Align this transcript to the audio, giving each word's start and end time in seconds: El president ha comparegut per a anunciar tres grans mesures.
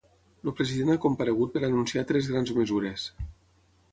El 0.47 0.53
president 0.59 0.89
ha 0.93 1.01
comparegut 1.03 1.51
per 1.57 1.61
a 1.61 1.69
anunciar 1.69 2.03
tres 2.13 2.31
grans 2.33 2.53
mesures. 2.61 3.07